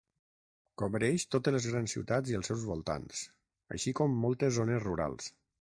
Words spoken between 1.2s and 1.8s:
totes les